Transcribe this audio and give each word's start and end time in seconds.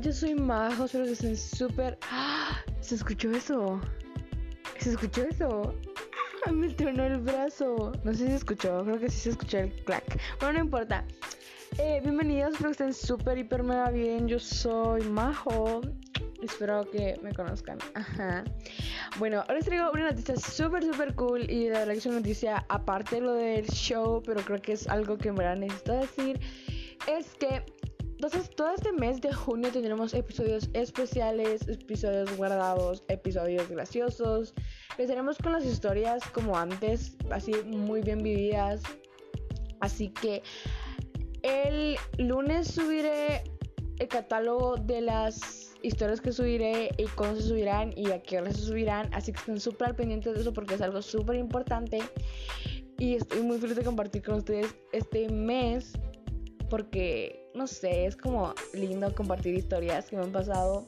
yo 0.00 0.12
soy 0.12 0.34
Majo, 0.34 0.84
espero 0.84 1.04
que 1.04 1.12
estén 1.12 1.36
súper... 1.36 1.98
¡Ah! 2.10 2.62
¿Se 2.80 2.94
escuchó 2.94 3.30
eso? 3.32 3.80
¿Se 4.78 4.90
escuchó 4.90 5.22
eso? 5.24 5.74
¡Ah! 6.46 6.52
Me 6.52 6.68
tronó 6.68 7.04
el 7.04 7.18
brazo. 7.18 7.92
No 8.04 8.12
sé 8.12 8.18
si 8.18 8.26
se 8.28 8.36
escuchó, 8.36 8.84
creo 8.84 8.98
que 9.00 9.10
sí 9.10 9.18
se 9.18 9.30
escuchó 9.30 9.58
el 9.58 9.72
clack. 9.84 10.20
Bueno, 10.38 10.58
no 10.58 10.64
importa. 10.66 11.04
Eh, 11.78 12.00
bienvenidos, 12.02 12.52
espero 12.52 12.68
que 12.70 12.72
estén 12.72 12.94
súper, 12.94 13.38
hiper, 13.38 13.62
mega 13.64 13.90
bien. 13.90 14.28
Yo 14.28 14.38
soy 14.38 15.02
Majo. 15.02 15.80
Espero 16.42 16.88
que 16.90 17.18
me 17.22 17.32
conozcan. 17.32 17.78
Ajá. 17.94 18.44
Bueno, 19.18 19.40
ahora 19.40 19.54
les 19.54 19.64
traigo 19.64 19.90
una 19.90 20.10
noticia 20.10 20.36
súper, 20.36 20.84
súper 20.84 21.14
cool. 21.16 21.50
Y 21.50 21.64
de 21.64 21.70
verdad 21.70 21.92
que 21.92 21.98
es 21.98 22.06
una 22.06 22.16
noticia 22.16 22.64
aparte 22.68 23.16
de 23.16 23.22
lo 23.22 23.32
del 23.32 23.66
show, 23.66 24.22
pero 24.24 24.42
creo 24.42 24.62
que 24.62 24.72
es 24.72 24.86
algo 24.86 25.18
que 25.18 25.28
en 25.28 25.34
verdad 25.34 25.56
necesito 25.56 25.94
decir. 25.94 26.40
Es 27.08 27.34
que 27.34 27.64
entonces, 28.18 28.50
todo 28.50 28.74
este 28.74 28.90
mes 28.90 29.20
de 29.20 29.32
junio 29.32 29.70
tendremos 29.70 30.12
episodios 30.12 30.68
especiales, 30.72 31.68
episodios 31.68 32.36
guardados, 32.36 33.04
episodios 33.06 33.68
graciosos. 33.68 34.54
Empezaremos 34.90 35.38
con 35.38 35.52
las 35.52 35.64
historias 35.64 36.24
como 36.32 36.58
antes, 36.58 37.16
así 37.30 37.52
muy 37.64 38.00
bien 38.00 38.20
vividas. 38.20 38.82
Así 39.78 40.08
que 40.08 40.42
el 41.42 41.96
lunes 42.18 42.66
subiré 42.66 43.44
el 44.00 44.08
catálogo 44.08 44.74
de 44.78 45.00
las 45.00 45.76
historias 45.82 46.20
que 46.20 46.32
subiré 46.32 46.90
y 46.98 47.04
cuándo 47.04 47.40
se 47.40 47.46
subirán 47.46 47.96
y 47.96 48.10
a 48.10 48.20
qué 48.20 48.38
hora 48.38 48.50
se 48.50 48.62
subirán. 48.62 49.14
Así 49.14 49.30
que 49.30 49.38
estén 49.38 49.60
súper 49.60 49.94
pendientes 49.94 50.34
de 50.34 50.40
eso 50.40 50.52
porque 50.52 50.74
es 50.74 50.80
algo 50.80 51.02
súper 51.02 51.36
importante. 51.36 52.00
Y 52.98 53.14
estoy 53.14 53.42
muy 53.42 53.58
feliz 53.58 53.76
de 53.76 53.84
compartir 53.84 54.24
con 54.24 54.38
ustedes 54.38 54.74
este 54.90 55.28
mes 55.28 55.92
porque, 56.68 57.48
no 57.54 57.66
sé, 57.66 58.06
es 58.06 58.16
como 58.16 58.54
lindo 58.74 59.14
compartir 59.14 59.54
historias 59.54 60.06
que 60.06 60.16
me 60.16 60.22
han 60.22 60.32
pasado. 60.32 60.84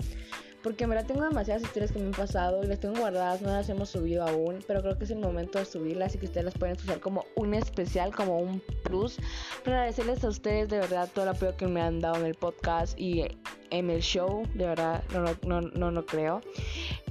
Porque 0.63 0.85
en 0.85 0.91
verdad 0.91 1.07
tengo 1.07 1.23
demasiadas 1.25 1.63
historias 1.63 1.91
que 1.91 1.99
me 1.99 2.07
han 2.07 2.13
pasado 2.13 2.63
y 2.63 2.67
las 2.67 2.81
tengo 2.81 2.99
guardadas, 2.99 3.41
no 3.41 3.49
las 3.49 3.67
hemos 3.71 3.89
subido 3.89 4.27
aún, 4.29 4.59
pero 4.67 4.83
creo 4.83 4.99
que 4.99 5.05
es 5.05 5.11
el 5.11 5.19
momento 5.19 5.59
de 5.59 5.65
subirlas 5.65 6.15
y 6.15 6.19
que 6.19 6.27
ustedes 6.27 6.45
las 6.45 6.55
pueden 6.55 6.77
usar 6.77 7.01
como 7.01 7.25
un 7.37 7.55
especial, 7.55 8.15
como 8.15 8.39
un 8.39 8.63
plus. 8.85 9.17
Para 9.65 9.77
agradecerles 9.77 10.23
a 10.23 10.29
ustedes 10.29 10.69
de 10.69 10.79
verdad 10.79 11.09
todo 11.15 11.25
el 11.25 11.31
apoyo 11.31 11.57
que 11.57 11.67
me 11.67 11.81
han 11.81 12.01
dado 12.01 12.17
en 12.17 12.27
el 12.27 12.35
podcast 12.35 12.99
y 13.01 13.25
en 13.71 13.89
el 13.89 14.03
show, 14.03 14.43
de 14.55 14.67
verdad, 14.67 15.03
no, 15.15 15.25
no, 15.47 15.63
no, 15.63 15.91
no, 15.91 16.05
creo. 16.05 16.43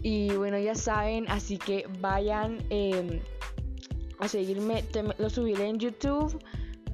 Y 0.03 0.29
bueno, 0.33 0.59
ya 0.59 0.75
saben, 0.75 1.25
así 1.27 1.57
que 1.57 1.87
vayan 2.01 2.59
em, 2.69 3.19
a 4.19 4.27
seguirme, 4.27 4.83
lo 5.17 5.29
subiré 5.31 5.69
en 5.69 5.79
YouTube 5.79 6.39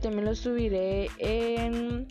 también 0.01 0.25
lo 0.25 0.35
subiré 0.35 1.09
en 1.19 2.07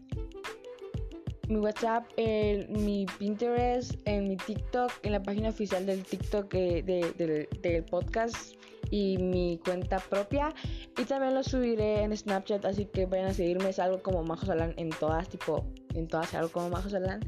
mi 1.49 1.57
WhatsApp, 1.57 2.07
en 2.17 2.85
mi 2.85 3.07
Pinterest, 3.19 3.95
en 4.07 4.29
mi 4.29 4.37
TikTok, 4.37 4.91
en 5.03 5.13
la 5.13 5.23
página 5.23 5.51
oficial 5.51 5.85
del 5.87 6.03
TikTok 6.03 6.53
del 6.53 7.85
podcast 7.91 8.55
y 8.91 9.19
mi 9.19 9.61
cuenta 9.65 9.99
propia. 9.99 10.55
Y 10.97 11.05
también 11.05 11.35
lo 11.35 11.43
subiré 11.43 12.03
en 12.03 12.17
Snapchat, 12.17 12.65
así 12.65 12.87
que 12.87 13.07
vayan 13.07 13.27
a 13.27 13.35
seguirme. 13.35 13.71
Es 13.71 13.79
algo 13.79 14.03
como 14.03 14.23
Majo 14.23 14.47
Salán 14.47 14.75
en 14.77 14.91
todas, 14.91 15.29
tipo, 15.29 15.67
en 15.95 16.07
todas 16.07 16.35
algo 16.35 16.51
como 16.51 16.71
Majo 16.71 16.89
Salán. 16.89 17.21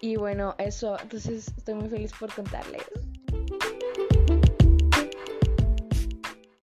Y 0.00 0.16
bueno, 0.16 0.54
eso, 0.58 0.96
entonces 1.00 1.48
estoy 1.56 1.74
muy 1.74 1.88
feliz 1.88 2.12
por 2.18 2.32
contarles. 2.34 2.82